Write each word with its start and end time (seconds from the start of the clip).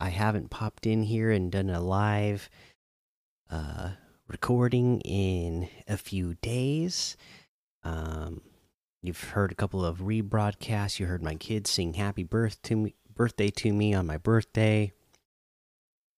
I 0.00 0.10
haven't 0.10 0.50
popped 0.50 0.86
in 0.86 1.02
here 1.02 1.30
and 1.30 1.50
done 1.50 1.70
a 1.70 1.80
live 1.80 2.48
uh, 3.50 3.90
recording 4.28 5.00
in 5.00 5.68
a 5.88 5.96
few 5.96 6.34
days. 6.34 7.16
Um, 7.82 8.42
you've 9.02 9.30
heard 9.30 9.50
a 9.50 9.56
couple 9.56 9.84
of 9.84 9.98
rebroadcasts. 9.98 11.00
You 11.00 11.06
heard 11.06 11.22
my 11.22 11.34
kids 11.34 11.70
sing 11.70 11.94
"Happy 11.94 12.22
Birth 12.22 12.62
to 12.62 12.76
me, 12.76 12.94
Birthday" 13.12 13.50
to 13.50 13.72
me 13.72 13.92
on 13.92 14.06
my 14.06 14.18
birthday. 14.18 14.92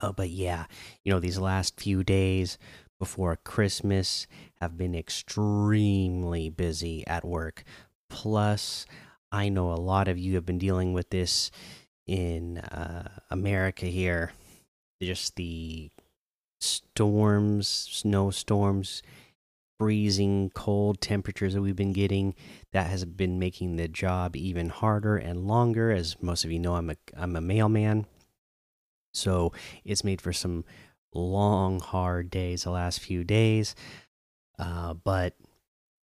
Uh, 0.00 0.12
but 0.12 0.30
yeah, 0.30 0.66
you 1.02 1.12
know 1.12 1.18
these 1.18 1.38
last 1.38 1.80
few 1.80 2.04
days 2.04 2.58
before 3.00 3.36
Christmas 3.36 4.26
have 4.60 4.76
been 4.76 4.94
extremely 4.94 6.48
busy 6.48 7.04
at 7.06 7.24
work. 7.24 7.64
Plus, 8.08 8.86
I 9.32 9.48
know 9.48 9.72
a 9.72 9.74
lot 9.74 10.06
of 10.06 10.16
you 10.16 10.36
have 10.36 10.46
been 10.46 10.58
dealing 10.58 10.92
with 10.92 11.10
this 11.10 11.50
in 12.06 12.58
uh, 12.58 13.08
America 13.30 13.86
here. 13.86 14.32
Just 15.02 15.36
the 15.36 15.90
storms, 16.60 17.68
snowstorms, 17.68 19.02
freezing 19.78 20.50
cold 20.54 21.00
temperatures 21.00 21.54
that 21.54 21.60
we've 21.60 21.76
been 21.76 21.92
getting 21.92 22.34
that 22.72 22.86
has 22.86 23.04
been 23.04 23.38
making 23.38 23.76
the 23.76 23.88
job 23.88 24.36
even 24.36 24.68
harder 24.68 25.16
and 25.16 25.46
longer. 25.46 25.90
As 25.90 26.16
most 26.22 26.44
of 26.44 26.52
you 26.52 26.58
know 26.58 26.74
I'm 26.76 26.90
a 26.90 26.96
I'm 27.16 27.36
a 27.36 27.40
mailman. 27.40 28.06
So 29.12 29.52
it's 29.84 30.04
made 30.04 30.20
for 30.20 30.32
some 30.32 30.64
long 31.12 31.80
hard 31.80 32.30
days 32.30 32.64
the 32.64 32.70
last 32.70 33.00
few 33.00 33.24
days. 33.24 33.74
Uh, 34.58 34.94
but 34.94 35.34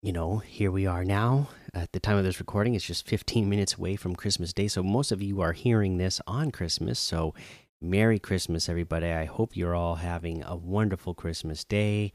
you 0.02 0.12
know 0.12 0.38
here 0.40 0.72
we 0.72 0.86
are 0.86 1.06
now 1.06 1.50
at 1.74 1.92
the 1.92 2.00
time 2.00 2.18
of 2.18 2.24
this 2.24 2.40
recording 2.40 2.76
it's 2.76 2.86
just 2.86 3.08
15 3.08 3.50
minutes 3.50 3.76
away 3.76 3.96
from 3.96 4.16
christmas 4.16 4.54
day 4.54 4.68
so 4.68 4.84
most 4.84 5.12
of 5.12 5.22
you 5.22 5.42
are 5.42 5.54
hearing 5.54 5.98
this 5.98 6.20
on 6.28 6.52
christmas 6.52 7.00
so 7.00 7.34
merry 7.82 8.20
christmas 8.20 8.68
everybody 8.68 9.08
i 9.08 9.26
hope 9.26 9.56
you're 9.56 9.76
all 9.76 9.96
having 9.96 10.44
a 10.44 10.56
wonderful 10.56 11.14
christmas 11.14 11.64
day 11.64 12.12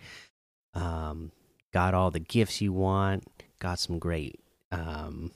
um, 0.77 1.33
got 1.73 1.95
all 1.95 2.11
the 2.11 2.21
gifts 2.21 2.61
you 2.61 2.73
want, 2.73 3.25
got 3.59 3.79
some 3.79 3.99
great, 3.99 4.41
um, 4.73 5.31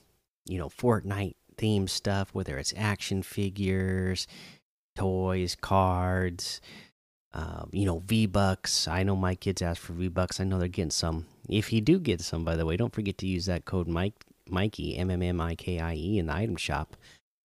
you 0.45 0.57
know, 0.57 0.69
Fortnite 0.69 1.35
theme 1.57 1.87
stuff, 1.87 2.29
whether 2.33 2.57
it's 2.57 2.73
action 2.77 3.23
figures, 3.23 4.27
toys, 4.95 5.55
cards, 5.59 6.61
um, 7.33 7.69
you 7.71 7.85
know, 7.85 7.99
V 7.99 8.25
Bucks. 8.25 8.87
I 8.87 9.03
know 9.03 9.15
my 9.15 9.35
kids 9.35 9.61
ask 9.61 9.81
for 9.81 9.93
V 9.93 10.07
Bucks. 10.07 10.39
I 10.39 10.43
know 10.43 10.59
they're 10.59 10.67
getting 10.67 10.91
some. 10.91 11.25
If 11.51 11.73
you 11.73 11.81
do 11.81 11.99
get 11.99 12.21
some, 12.21 12.45
by 12.45 12.55
the 12.55 12.65
way, 12.65 12.77
don't 12.77 12.95
forget 12.95 13.17
to 13.19 13.27
use 13.27 13.45
that 13.45 13.65
code 13.65 13.87
Mike 13.87 14.25
Mikey 14.47 14.97
M 14.97 15.11
M 15.11 15.21
M 15.21 15.41
I 15.41 15.55
K 15.55 15.79
I 15.79 15.93
E 15.95 16.17
in 16.17 16.27
the 16.27 16.33
item 16.33 16.55
shop, 16.55 16.95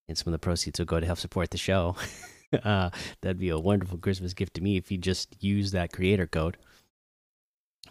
and 0.09 0.17
some 0.17 0.29
of 0.29 0.33
the 0.33 0.45
proceeds 0.45 0.79
will 0.79 0.87
go 0.87 1.01
to 1.01 1.07
help 1.07 1.19
support 1.19 1.51
the 1.51 1.59
show. 1.59 1.97
uh, 2.65 2.91
that'd 3.21 3.41
be 3.41 3.49
a 3.49 3.59
wonderful 3.59 3.99
Christmas 3.99 4.33
gift 4.33 4.55
to 4.55 4.61
me 4.61 4.77
if 4.77 4.93
you 4.93 4.97
just 4.97 5.37
use 5.43 5.73
that 5.73 5.93
creator 5.93 6.27
code 6.27 6.57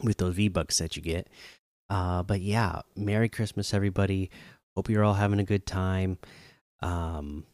with 0.01 0.17
those 0.17 0.35
V 0.35 0.47
Bucks 0.47 0.77
that 0.77 0.95
you 0.95 1.01
get. 1.01 1.27
Uh, 1.89 2.23
but 2.23 2.39
yeah, 2.41 2.81
Merry 2.95 3.29
Christmas, 3.29 3.73
everybody. 3.73 4.31
Hope 4.75 4.89
you're 4.89 5.03
all 5.03 5.13
having 5.13 5.39
a 5.39 5.45
good 5.45 5.65
time. 5.65 6.17
Um, 6.81 7.45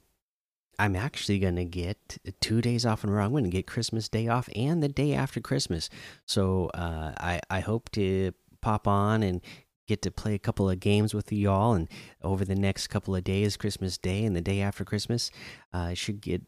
I'm 0.80 0.96
actually 0.96 1.38
going 1.40 1.58
to 1.58 1.66
get 1.66 2.18
two 2.40 2.62
days 2.62 2.86
off 2.86 3.04
in 3.04 3.10
a 3.10 3.14
row. 3.14 3.24
I'm 3.24 3.32
going 3.32 3.44
to 3.44 3.50
get 3.50 3.68
Christmas 3.68 4.10
Day 4.10 4.28
off 4.28 4.50
and 4.56 4.82
the 4.82 4.88
day 4.88 5.14
after 5.14 5.40
Christmas. 5.40 5.90
So 6.26 6.72
uh, 6.74 7.14
I, 7.18 7.40
I 7.50 7.60
hope 7.60 7.92
to 7.92 8.32
pop 8.62 8.88
on 8.88 9.24
and 9.24 9.42
get 9.88 10.02
to 10.04 10.12
play 10.12 10.34
a 10.34 10.40
couple 10.40 10.70
of 10.70 10.80
games 10.80 11.14
with 11.14 11.32
you 11.32 11.50
all. 11.50 11.74
And 11.74 11.90
over 12.22 12.46
the 12.46 12.56
next 12.56 12.88
couple 12.88 13.16
of 13.16 13.24
days, 13.24 13.58
Christmas 13.58 13.98
Day 13.98 14.24
and 14.24 14.36
the 14.36 14.42
day 14.42 14.62
after 14.62 14.86
Christmas, 14.86 15.32
uh, 15.74 15.80
I 15.80 15.94
should 15.94 16.22
get 16.22 16.42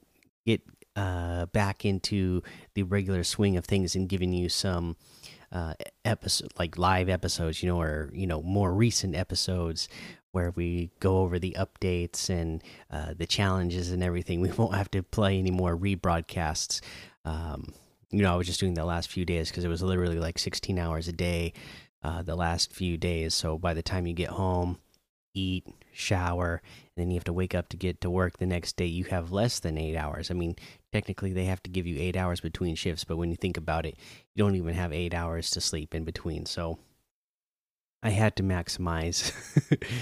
get 0.46 0.62
uh, 0.96 1.48
back 1.48 1.86
into 1.86 2.42
the 2.74 2.84
regular 2.84 3.24
swing 3.24 3.58
of 3.58 3.66
things 3.66 3.96
and 3.96 4.08
giving 4.08 4.32
you 4.32 4.48
some 4.48 4.96
uh, 5.52 5.74
episode 6.06 6.52
like 6.58 6.78
live 6.78 7.10
episodes, 7.10 7.62
you 7.62 7.70
know, 7.70 7.80
or 7.80 8.10
you 8.14 8.28
know 8.28 8.42
more 8.42 8.74
recent 8.74 9.16
episodes 9.16 9.90
where 10.32 10.52
we 10.52 10.90
go 11.00 11.20
over 11.20 11.38
the 11.38 11.56
updates 11.60 12.30
and 12.30 12.64
uh, 12.90 13.14
the 13.16 13.28
challenges 13.28 13.92
and 13.92 14.02
everything. 14.04 14.42
We 14.44 14.52
won't 14.52 14.76
have 14.76 14.90
to 14.92 15.04
play 15.04 15.38
any 15.38 15.52
more 15.52 15.78
rebroadcasts. 15.78 16.82
Um, 17.26 17.74
you 18.10 18.22
know, 18.22 18.34
I 18.34 18.36
was 18.36 18.48
just 18.48 18.60
doing 18.60 18.74
the 18.74 18.86
last 18.86 19.12
few 19.12 19.26
days 19.26 19.50
because 19.50 19.64
it 19.64 19.70
was 19.70 19.82
literally 19.82 20.20
like 20.20 20.38
16 20.38 20.78
hours 20.78 21.08
a 21.08 21.14
day 21.14 21.54
uh, 22.04 22.22
the 22.22 22.36
last 22.36 22.74
few 22.74 22.98
days. 22.98 23.34
So 23.34 23.58
by 23.58 23.74
the 23.74 23.84
time 23.84 24.06
you 24.06 24.14
get 24.14 24.30
home, 24.30 24.78
eat, 25.34 25.66
shower, 25.92 26.62
and 26.96 27.04
then 27.04 27.12
you 27.12 27.16
have 27.16 27.24
to 27.26 27.34
wake 27.34 27.56
up 27.56 27.70
to 27.70 27.78
get 27.78 28.02
to 28.02 28.10
work 28.10 28.38
the 28.38 28.46
next 28.46 28.76
day, 28.76 28.86
you 28.86 29.06
have 29.06 29.32
less 29.32 29.60
than 29.60 29.78
eight 29.78 29.96
hours. 29.96 30.30
I 30.30 30.34
mean, 30.34 30.56
technically 30.92 31.34
they 31.34 31.46
have 31.46 31.64
to 31.64 31.70
give 31.70 31.88
you 31.88 32.00
eight 32.00 32.16
hours 32.16 32.40
between 32.40 32.76
shifts, 32.76 33.04
but 33.04 33.18
when 33.18 33.30
you 33.30 33.36
think 33.36 33.58
about 33.58 33.86
it, 33.86 33.98
you 34.36 34.44
don't 34.44 34.56
even 34.56 34.76
have 34.76 34.94
eight 34.94 35.14
hours 35.14 35.50
to 35.52 35.62
sleep 35.62 35.96
in 35.96 36.04
between. 36.04 36.46
So 36.46 36.78
I 38.04 38.10
had 38.10 38.36
to 38.36 38.44
maximize 38.44 39.32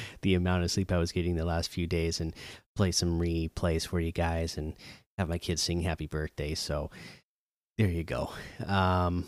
the 0.22 0.34
amount 0.34 0.64
of 0.64 0.72
sleep 0.72 0.92
I 0.92 0.98
was 0.98 1.12
getting 1.12 1.36
the 1.36 1.46
last 1.46 1.70
few 1.70 1.88
days 1.88 2.20
and 2.20 2.34
play 2.76 2.92
some 2.92 3.20
replays 3.20 3.88
for 3.88 4.00
you 4.00 4.12
guys 4.12 4.58
and 4.58 4.74
have 5.18 5.30
my 5.30 5.38
kids 5.38 5.62
sing 5.62 5.82
happy 5.82 6.08
birthday. 6.08 6.56
So 6.56 6.90
there 7.78 7.88
you 7.88 8.04
go. 8.04 8.32
Um, 8.66 9.28